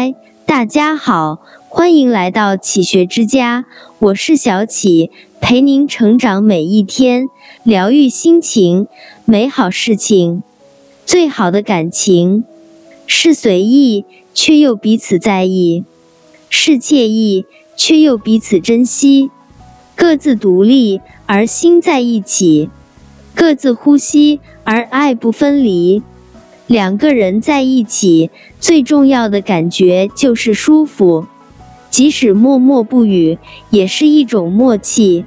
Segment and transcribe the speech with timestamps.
[0.00, 0.14] 嗨，
[0.46, 3.66] 大家好，欢迎来到启学之家，
[3.98, 5.10] 我是小启，
[5.42, 7.28] 陪您成长每一天，
[7.64, 8.86] 疗愈心情，
[9.26, 10.42] 美好事情。
[11.04, 12.44] 最好的感情
[13.06, 15.84] 是随意却又彼此在意，
[16.48, 17.44] 是惬意
[17.76, 19.30] 却又彼此珍惜，
[19.94, 22.70] 各自独立而心在一起，
[23.34, 26.02] 各自呼吸而爱不分离。
[26.70, 28.30] 两个人在一起，
[28.60, 31.26] 最重要的感觉就是舒服，
[31.90, 33.38] 即使默默不语，
[33.70, 35.24] 也是一种默契；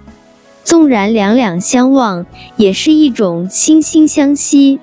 [0.63, 2.25] 纵然两两相望，
[2.55, 4.79] 也是一种惺惺相惜。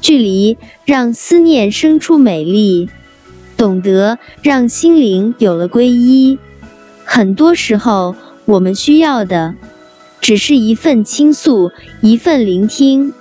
[0.00, 2.88] 距离让思念生出美丽，
[3.56, 6.38] 懂得让心灵有了皈依。
[7.04, 9.56] 很多时候，我们需要的
[10.20, 13.12] 只是一份倾诉，一份聆听。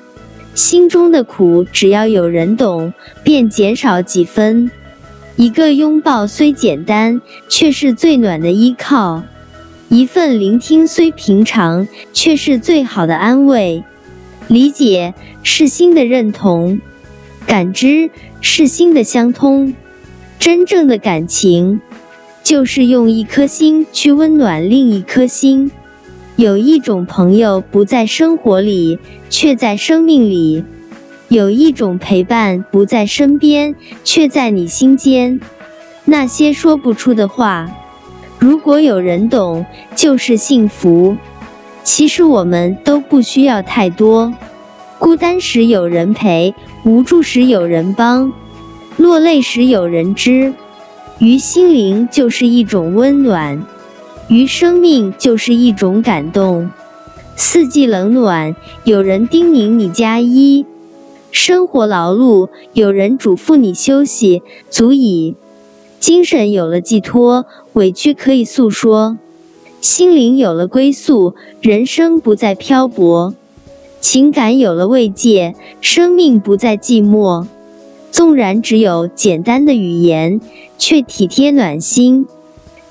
[0.58, 2.92] 心中的苦，只要有人懂，
[3.24, 4.72] 便减少几分。
[5.36, 9.22] 一个拥抱虽简单，却是最暖的依靠；
[9.88, 13.84] 一份聆听虽平常，却是最好的安慰。
[14.48, 16.82] 理解是心的认同，
[17.46, 18.10] 感知
[18.42, 19.76] 是心的相通。
[20.40, 21.82] 真正的感情，
[22.42, 25.70] 就是用一颗心去温暖另一颗心。
[26.38, 30.64] 有一种朋友不在生活里，却在生命里；
[31.30, 35.40] 有一种陪伴不在身边，却在你心间。
[36.06, 37.68] 那些说不出的话，
[38.38, 41.18] 如果有人懂，就是幸福。
[41.84, 44.32] 其实我们都不需要太多，
[45.00, 48.32] 孤单时有人陪，无助时有人帮，
[48.98, 50.54] 落泪时有人知，
[51.18, 53.66] 于心灵就是一种温暖。
[54.30, 56.70] 于生命就是一种感动，
[57.38, 60.66] 四季冷暖，有人叮咛你加衣；
[61.32, 65.36] 生活劳碌，有人嘱咐你休息，足矣。
[66.02, 69.16] 精神有了寄托，委屈可以诉说；
[69.80, 73.34] 心灵有了归宿，人生不再漂泊；
[74.02, 77.48] 情感有了慰藉，生命不再寂寞。
[78.12, 80.42] 纵然只有简单的语言，
[80.78, 82.26] 却体贴暖心。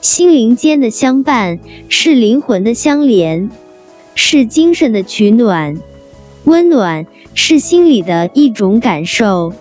[0.07, 1.59] 心灵间的相伴
[1.89, 3.51] 是灵魂的相连，
[4.15, 5.77] 是精神的取暖，
[6.45, 9.53] 温暖是心里的一种感受，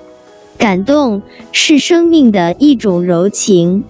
[0.60, 3.84] 感动是生命的一种柔情。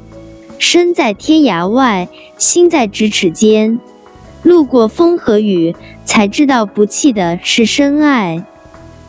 [0.58, 2.08] 身在天涯外，
[2.38, 3.78] 心在咫尺间。
[4.42, 8.46] 路过风和雨，才知道不弃的是深爱。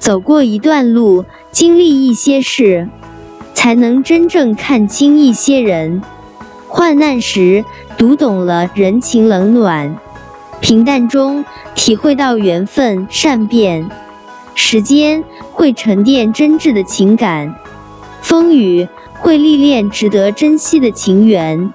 [0.01, 2.89] 走过一段路，经历一些事，
[3.55, 6.03] 才能真正看清一些人。
[6.69, 7.65] 患难时
[7.97, 9.97] 读懂了人情冷暖，
[10.61, 11.45] 平淡中
[11.75, 13.89] 体会到缘分善变，
[14.55, 15.23] 时间
[15.53, 17.55] 会沉淀真挚的情感，
[18.21, 18.87] 风雨
[19.21, 21.73] 会历练值得珍惜的情缘，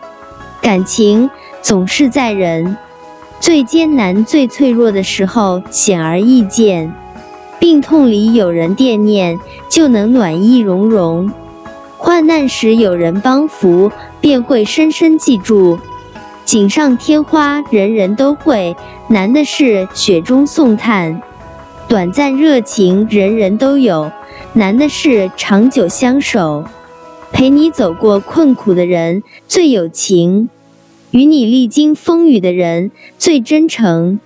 [0.61, 1.29] 感情
[1.61, 2.77] 总是在人
[3.39, 6.93] 最艰难、最脆弱的时候显而易见，
[7.59, 11.31] 病痛里有人惦念，就能暖意融融。
[12.03, 15.77] 患难时有人帮扶，便会深深记住。
[16.43, 18.75] 锦上添花，人人都会；
[19.07, 21.21] 难的是雪中送炭。
[21.87, 24.11] 短暂热情，人人都有；
[24.53, 26.65] 难的是长久相守。
[27.31, 30.49] 陪你走过困苦的人最有情，
[31.11, 34.19] 与你历经风雨的人最真诚。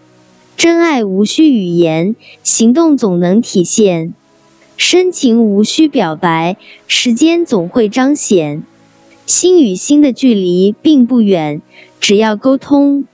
[0.56, 4.14] 真爱无需语言，行动总能体现。
[4.78, 8.64] 深情无需表白，时间总会彰显。
[9.26, 11.62] 心与心的距离并不远，
[12.00, 13.06] 只要沟通；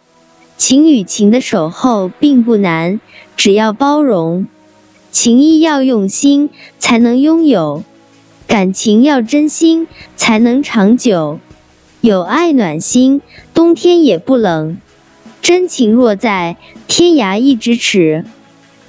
[0.58, 3.00] 情与情的守候并不难，
[3.38, 4.48] 只要包容。
[5.12, 7.84] 情谊要用心，才能拥有；
[8.48, 11.40] 感情要真心，才能长久。
[12.02, 13.22] 有爱暖心，
[13.54, 14.78] 冬天也不冷。
[15.42, 16.58] 真情若在，
[16.88, 18.26] 天涯一咫尺。